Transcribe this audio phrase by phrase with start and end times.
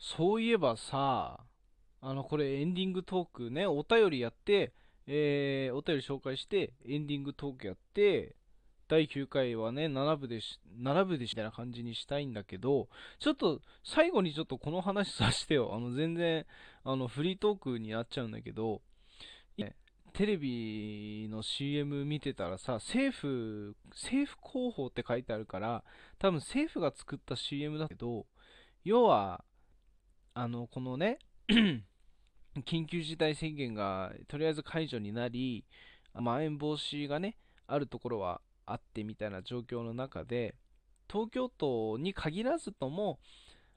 [0.00, 1.40] そういえばさ、
[2.00, 4.72] あの、これエンディングトークね、お便りやって、
[5.06, 8.34] えー、お便り紹介して、エンディングトークやって、
[8.88, 12.88] 第9回はね、7部でし、7部でし、みたいな感じにしたいんだけど、
[13.20, 15.70] ちょっと、最後にちょっとこの話させてよ。
[15.74, 16.44] あの、全然、
[16.82, 18.82] あの、フリートークになっちゃうんだけど、
[20.12, 25.84] テレビの CM 見てたらさ、政府、政府広報って書いてあるから、
[26.18, 28.26] 多分政府が作った CM だけど、
[28.84, 29.44] 要は、
[30.34, 31.18] あの、このね、
[32.64, 35.64] 緊急事態宣言がとりあえず解除になり、
[36.14, 40.54] まん延防止がね、あるところはあってみたいな状況の中で、
[41.10, 43.18] 東京都に限らずとも、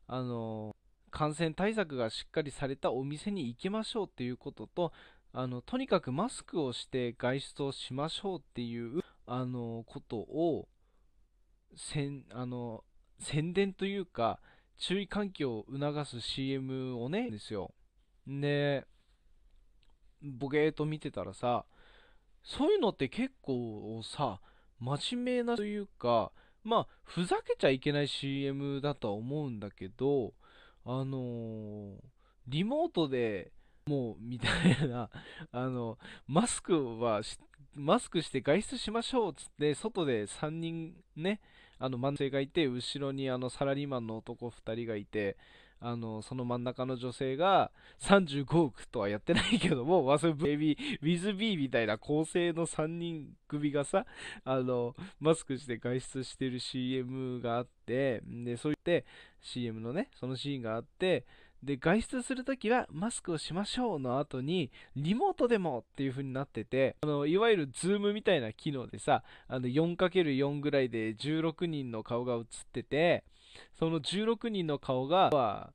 [0.07, 0.75] あの、
[1.09, 4.93] 感染対策がしっかりされたお店に行きましょうっていうことと、
[5.31, 10.67] あの、とにかくマスクをして外出をしましょうっていう、あの、ことを、
[11.75, 12.83] せん、あの、
[13.19, 14.39] 宣伝というか、
[14.77, 17.73] 注意喚起を促す CM をね、ですよ。
[18.27, 18.85] で、
[20.21, 21.65] ボケーと見てたらさ、
[22.43, 24.41] そういうのって結構さ、
[24.79, 26.31] 真面目なというか、
[26.63, 30.33] まあ、ふざけちゃいけない CM だとは思うんだけど、
[30.85, 31.95] あのー、
[32.47, 33.51] リモートで
[33.85, 35.09] もう、みたいな、
[35.51, 37.21] あの、マスクは
[37.73, 41.41] マスクして外出しましょうっつって、外で3人ね、
[41.83, 45.35] あの、男性がいて、後ろにあの、サラリーマンの男2人がいて、
[45.81, 54.05] あの、その真ん中の女性が35億とはやってないけども、まあ、それベビー、 with B みたいな構成の3人組がさ、
[54.45, 59.05] あの、マスクして外出してる CM があって、で、そう言って
[59.41, 61.25] CM のね、そのシーンがあって、
[61.63, 73.23] で、外出するときはマスクをしましょうの後に、リモートでもっていう風になってて、あの、いわゆる Zoom みたいな機能でさ、あの、4×4 ぐらいで16人の顔が映ってて、
[73.73, 75.73] その16人の顔が、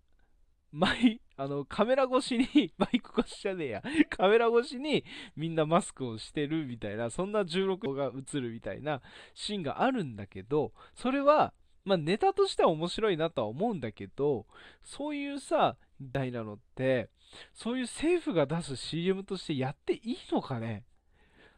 [0.70, 9.00] マイ、あの、カメラ越しに、 マイク越しじゃねえや、カメラ越しにみんなマスクをしてるみたいな、そんな16が映るみたいな
[9.34, 11.54] シーンがあるんだけど、それは、
[11.88, 14.44] まあ、ネタとしては面白いなとは思うんだけど、
[14.82, 17.08] そういうさ、みたいなのって、
[17.54, 20.84] そういう政府が出す CM としてやっていいのかね？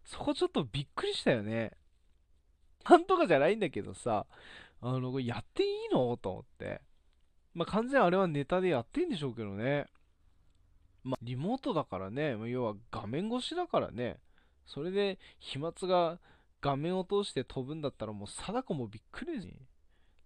[0.05, 1.73] そこちょっとびっくりしたよね。
[2.89, 4.27] なんとかじゃないんだけどさ、
[4.81, 6.81] あの、やっていいのと思って。
[7.53, 9.87] まあ、完全あれはネタでやってんでしょうけどね。
[11.03, 14.21] まあ、リモートだからね、要は画面越しだからね。
[14.65, 16.21] それで飛沫が
[16.61, 19.49] 画面を通して飛ぶんだったらもう貞子もびっくりです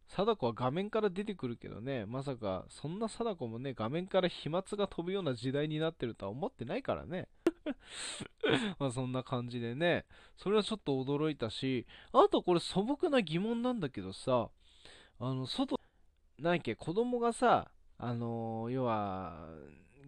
[0.08, 7.28] 貞子は画面から出てくるけどね、まさか、そんな貞子もね、画面から飛沫が飛ぶような時代になってるとは思ってないからね。
[8.78, 10.04] まあそんな感じでね、
[10.36, 14.50] それはちょっと驚いたし、あとこれ素朴な疑問なんだけどさ、
[15.18, 15.80] あの、外、
[16.38, 19.48] 何やっけ、子供がさ、あの要は、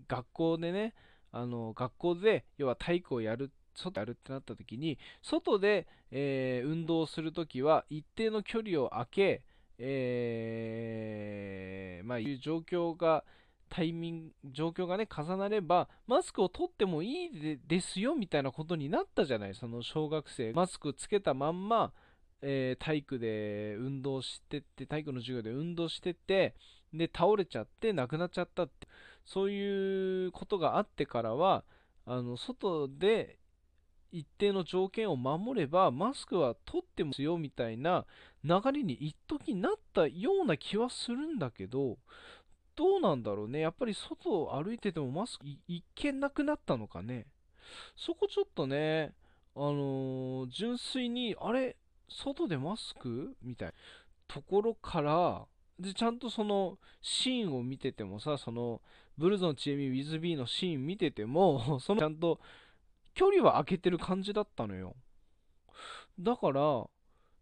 [0.08, 0.94] 学校でね、
[1.32, 9.42] あの学校で、要は体育をやる外やるってなった時に、外で、えー、運動するときは一定の距離を空け、
[9.78, 13.25] えー、まあ、いう状況が、
[13.69, 19.54] タイミング、状況がね、重なれば、マスクを取ってもいいですよ、みたいなことになったじゃない。
[19.54, 21.92] その小学生、マスクつけたまんま、
[22.42, 26.54] えー、体育で運動してって、体育の授業で運動してて、
[26.94, 28.87] で、倒れちゃって、亡くなっちゃったって、
[29.25, 31.64] そういうことがあってからは、
[32.04, 33.38] あの、外で
[34.12, 38.06] 一定の条件を守れば、マスクは取ってもよみたいな
[38.46, 41.98] 流れに一時なったような気はするんだけど、
[42.76, 43.60] どうなんだろうね。
[43.60, 47.26] やっぱり外を歩いててもマスクいけなくなったのかね。
[47.96, 49.14] そこちょっとね、
[49.56, 51.76] あのー、純粋に、あれ、
[52.08, 53.34] 外でマスク？
[53.42, 53.74] みたいな
[54.28, 55.46] ところから、
[55.78, 58.80] で、ちゃんとそのシーンを見ててもさ、その、
[59.18, 62.40] ブルゾンチエミウィズビーのシーン見てても、 そのちゃんと
[63.14, 64.94] 距離は空けてる感じだったのよ。
[66.18, 66.86] だから、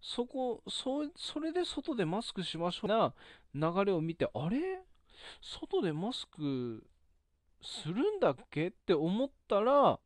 [0.07, 3.15] そこ、そ、それで外でマスクしましょ
[3.55, 4.83] うな流れを見て、あれ？
[5.41, 6.85] 外でマスク
[7.63, 8.69] するんだっけ？
[8.69, 9.99] って思ったら、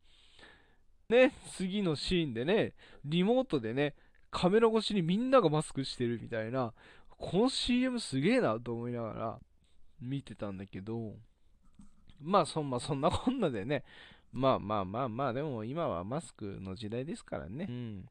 [1.09, 3.93] ね、次のシーンでね、リモートでね、
[4.31, 6.73] カメラ越しにみんながマスクしてるみたいな、
[7.09, 9.39] この CM すげえなと思いながら
[9.99, 11.17] 見てたんだけど、
[12.21, 13.83] まあそんな、そんなこんなでね、
[14.31, 17.65] まあまあまあまあ、でも今はマスクの時代ですからね。
[17.69, 18.05] うん。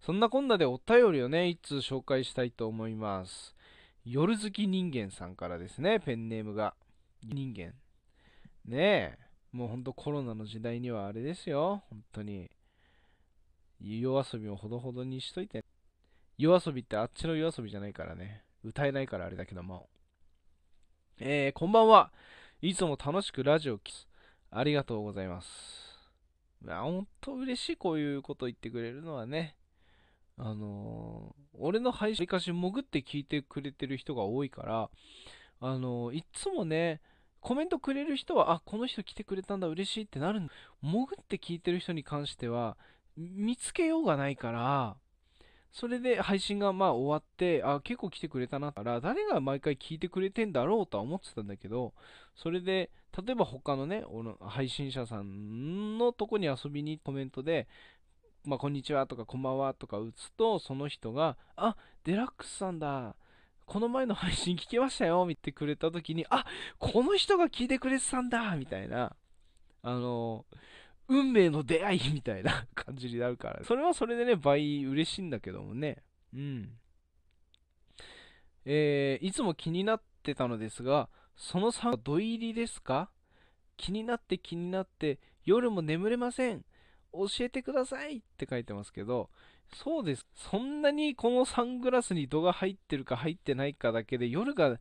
[0.00, 3.54] そんなこんなでお便りをね、一通紹介したいと思います。
[4.04, 6.74] 夜好き人間さんからですね、ペンネームが。
[7.22, 7.72] 人間。
[8.66, 9.18] ねえ。
[9.52, 11.82] もうほんとコロナの時代にはあれですよ。
[11.88, 12.50] 本当に。
[13.80, 15.64] 夜遊びをほどほどにしといて。
[16.36, 18.42] 夜遊びってあっちの夜遊びじゃないからね。
[18.62, 19.88] 歌えないからあれだけども。
[21.18, 22.12] えー、こんばんは。
[22.60, 24.06] いつも楽しくラジオ聞き
[24.56, 25.48] ありがとうございます。
[26.64, 29.56] いや、ほんと嬉しい、こういうこと言ってくれるのはね。
[30.36, 34.90] あのー、俺の配信かし潜って聞いてくれてる人が多いから、
[35.60, 37.00] あのー、いつもね、
[37.40, 40.52] コメントくれる人は、あ、この人来てくれたんだ、嬉しいってなるんだ。
[40.82, 42.76] 潜って聞いてる人に関しては、
[43.16, 44.96] 見つけようがないから、
[45.74, 51.94] それで配信がまあ終わって、あ、結構来てくれたなから、誰が毎回聞いてくれてんだろうとは思ってたんだけど、
[52.36, 52.90] それで、
[53.24, 54.04] 例えば他のね、
[54.40, 57.66] 配信者さんのとこに遊びにコメントで、
[58.44, 63.16] まあ、こんにちはとか、こんばんはとか打つと、その人が、あ、デラックスさんだ。
[63.66, 66.46] この前の配信聞きましたよ、見てくれた時に、あ、
[66.78, 68.54] この人が聞いてくれてたんだ。
[68.54, 69.16] みたいな、
[69.82, 70.44] あの、
[71.08, 76.02] 運命の出会いみたいな感じになるから、 それはそれでね、倍嬉しいんだけどもね。
[76.34, 76.78] うん。
[78.64, 83.10] えー、いつも気になってたのですが、その3は土入りですか？
[83.76, 86.64] 気になって気になって、夜も眠れません。
[87.12, 89.30] 教えてくださいって書いてますけど、
[89.72, 90.26] そうです。
[90.34, 94.78] そんなにこのサングラスに度が入ってるか入ってないかだけで夜が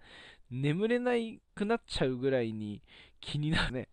[0.49, 1.11] 眠れな
[1.55, 2.81] くなっちゃうぐらいに
[3.19, 3.89] 気になるね。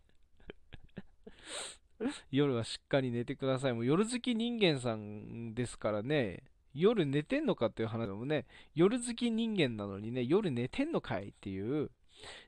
[2.31, 3.73] 夜はしっかり寝てください。
[3.73, 6.43] もう夜好き人間さんですからね。
[6.73, 11.91] 夜寝てんのかっていう話でもね、夜好き人間なのにね、夜寝てんのかいっていう、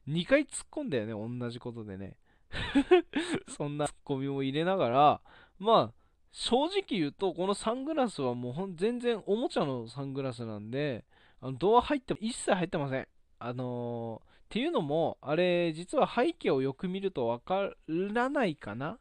[0.09, 2.17] 2回突っ込んだよね、同じことでね。
[3.49, 5.21] そんなツッコミも入れながら、
[5.59, 5.93] まあ、
[6.31, 11.05] 正直言うと、このサングラスはもう全然おもちゃのサングラスなんで、
[11.41, 13.09] あのドア入っても一切入ってません。
[13.39, 18.99] あのー、っていうのも、あれ、実は背景をよく見るとわからないかな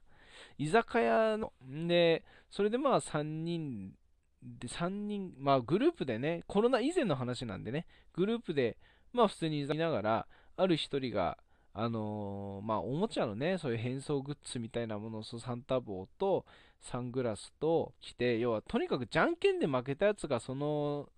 [0.61, 1.51] 居酒屋の、
[1.87, 3.95] で、それでまあ3人
[4.43, 8.77] で、3人、まあグループでね、コロナ以前の話なんでね、グループで、
[9.11, 10.27] まあ普通に居酒屋ながら、
[10.57, 11.39] ある一人が、
[11.73, 16.45] あのー、まあおもちゃのね、そういう変装グッズみたいなものをサンタ帽と
[16.79, 21.09] サングラスと着て、要はとにかくじゃんけんで負けたやつがその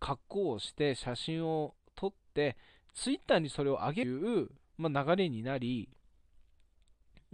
[0.00, 2.56] 格好をして写真を撮って、
[2.94, 5.88] ツイッターにそれを上げる、まあ、流れになり、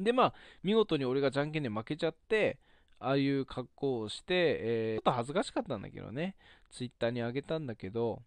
[0.03, 2.59] で、まあ、見事に俺がじゃんけんで負けちゃって、
[2.99, 6.37] ああいう格好をして、えー、ちょっと恥ずかしかったんだけどね、
[6.71, 8.23] ツイッターに上げたんだけど、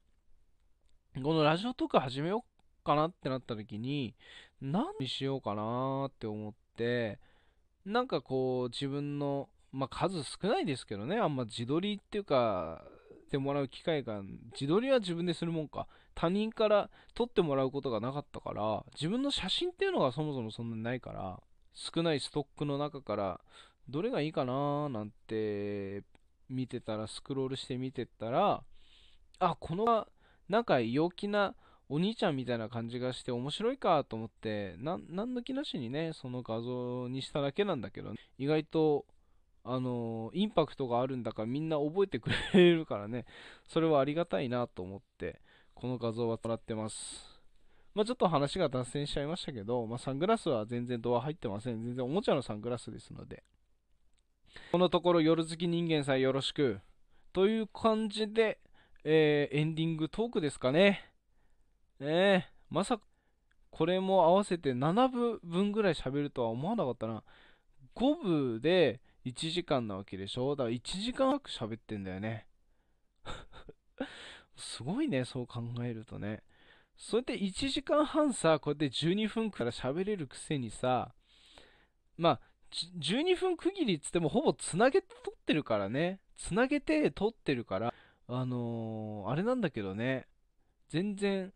[1.21, 4.15] このラジオとか始めようかなってなった時に、
[4.61, 7.19] 何にしようかなって思って、
[7.85, 12.83] なんかこう、自分の、まあ、数少ないですけどね、あんま自撮りっていうか、
[13.33, 14.21] てもらう機会が、
[14.53, 15.87] 自撮りは自分でするもんか。
[16.13, 21.39] 他人から撮ってもらうことがなかったから、自分の写真っていうのがそもそもそんなにないから、
[21.73, 23.41] 少ないストックの中から
[23.89, 26.03] どれがいいかななんて
[26.49, 28.63] 見てたらスクロールして見てたら
[29.39, 30.07] あこの
[30.47, 31.55] なんか陽気な
[31.89, 38.15] お兄ちゃんみたいな感じがして面白いかと思って何の気なしにねその画像にしただけなんだけど、ね。
[38.37, 39.05] 意外と
[39.65, 43.25] あのインパクトがあるんだからみんな覚えてくれるからね。
[43.67, 45.41] それはありがたいなと思って
[45.75, 47.32] この画像はもらってます。
[47.95, 51.83] まあ、ちょっと話が脱線しちゃいましたけど、まあ、サングラスは全然ドア入ってません。
[51.83, 53.43] 全然おもちゃのサングラスですので。
[54.71, 56.79] このところ夜好き人間さんよろしく。
[57.33, 58.59] という感じで、
[59.03, 61.11] えー、エンディングトークですかね。
[61.99, 63.03] えー、まさか、
[63.69, 67.23] これも合わせて7部分ぐらい喋るとは思わなかったな。
[67.95, 72.47] 5部で1時間なわけでしょだから1時間く喋ってんだよね。
[74.55, 76.43] すごいね、そう考えるとね。
[76.97, 81.13] それで1時間半さ、こうやって12分から喋れるくせにさ、
[82.17, 82.39] まあ、
[82.99, 86.19] 12分区切りっつってもほぼつなげて撮ってるからね。
[86.37, 87.93] つなげて撮ってるから、
[88.27, 90.27] あのー、あれなんだけどね、
[90.89, 91.53] 全然、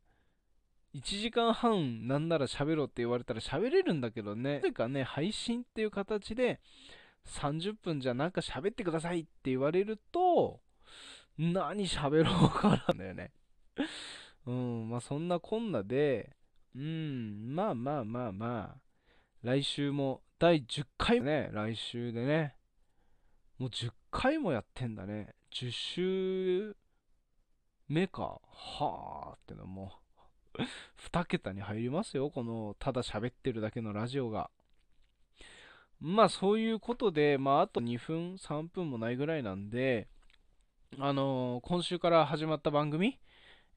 [0.96, 4.60] 1時間半なんなら喋ろうって言われたら喋れるんだけどね。
[4.62, 6.60] というかね、配信っていう形で
[7.28, 10.60] 30分じゃなんか喋ってくださいって言われると、
[11.38, 13.32] 何喋ろうかなんだよね。
[14.48, 16.36] うん、まあそんなこんなで、
[16.74, 18.82] うん、まあまあまあまあ、
[19.44, 22.56] 来週も第10回ね、来週でね、
[23.60, 25.36] もう10回もやってんだね。
[25.54, 26.76] 10週
[27.88, 28.40] 目か。
[28.52, 29.94] はあってのも
[31.12, 34.50] 2桁に入りますよ、このただ喋ってるだけのラジオが。
[36.00, 40.08] まあそういうことで、まああと2分、3分もないぐらいなんで、
[41.00, 43.20] あのー、今週から始まった番組、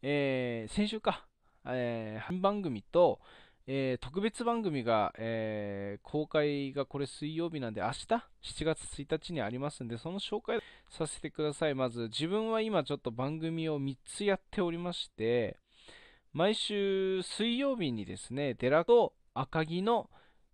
[0.03, 1.27] えー、先週か、
[1.67, 3.21] えー、番組と、
[3.67, 11.75] えー、特別番組が、えー、公開がこれ水曜日なんで明日？7月1日にありますんでその紹介させてください。
[11.75, 15.57] まず自分は今ちょっと番組を3つやっておりまして
[16.33, 20.11] 毎週水曜日にですね、寺と赤城の、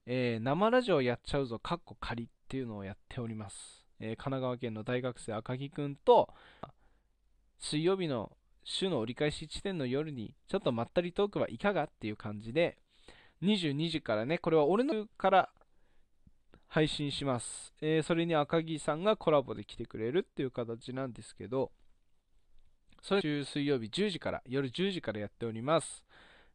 [0.07, 3.85] えー、生ラジオやっちゃうぞ、かっこ仮っていうのをやっております。
[4.01, 6.33] え、神奈川県の大学生赤木くんと、
[7.59, 8.33] 水曜日の
[8.69, 11.85] 週の折り返し地点の夜に、ちょっとまったりトークはいかが？
[11.85, 12.77] っていう感じで、
[13.43, 15.49] 22時からね、これは俺のから
[16.67, 17.73] 配信します。
[17.81, 21.71] えー、それに赤木さんがコラボで来てくれるっていう形なんですけど、
[23.03, 26.05] それ週水曜日10時から、夜10時からやっております。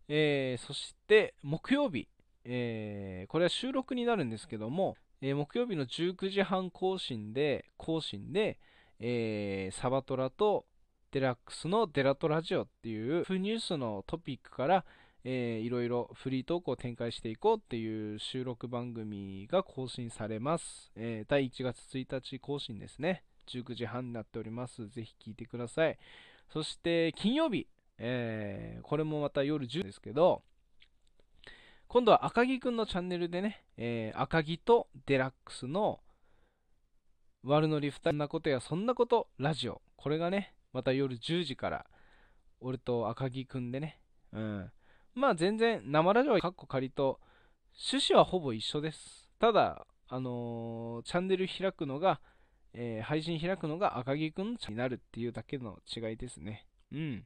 [0.09, 2.09] えー、そして木曜日、
[2.43, 8.59] えー、これは収録になるんですけども、えー、木曜日の19時半更新で、更新で、
[8.99, 10.65] えー、サバトラと
[11.11, 14.85] デラックスのデラトラジオっていうフニュースのトピックから、
[15.25, 20.89] えー、いろいろフリートークを展開していこうっていう収録番組が更新されます。
[20.95, 23.23] えー、第1月1日更新ですね。
[23.49, 24.87] 19時半になっております。
[24.87, 25.97] ぜひ聞いてください。
[26.53, 30.43] そして金曜日、えー、これもまた夜10ですけど、
[31.89, 35.99] 今度は赤木くんのチャンネルでね、えー、赤木とデラックスの
[37.43, 39.81] 悪ノリ2人なことやそんなことラジオ。
[39.97, 41.85] これがね、また夜10時から
[42.59, 43.99] 俺と赤木くんでね、
[44.31, 44.71] うん。
[45.13, 47.19] まあ全然生ラジオはカッコ仮と
[47.91, 49.29] 趣旨はほぼ一緒です。
[49.39, 52.19] ただ、あのー、チャンネル開くのが
[52.73, 56.65] えー、配信開くのが赤木くんになるっていうだけの違いですね。
[56.91, 57.25] うん。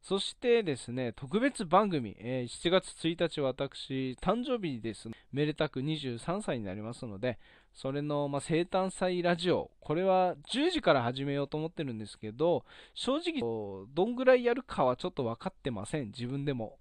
[0.00, 5.14] そしてですね、特別番組、えー、7月1日私、誕生日です、ね。
[5.32, 7.38] めでたく23歳になりますので、
[7.76, 12.64] それの、まあ、生誕祭ラジオ、これは10時から始めようと思ってるんですけど、
[12.94, 16.78] 正直、どんぐらいやるかはちょっと分かってません、自分でも。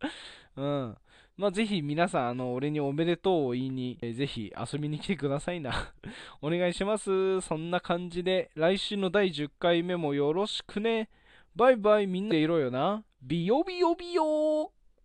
[0.56, 0.96] うん。
[1.36, 5.92] まあ、ぜひ皆さん、あの、俺におめでとうを言いに、えー、ぜひ遊びに来てくださいな
[6.40, 7.42] お願いします。
[7.42, 11.10] そんな感じで、来週の第10回目もよろしくね。
[11.54, 13.04] バイバイ、みんなでいろよな。
[13.20, 14.72] ビヨビヨビヨ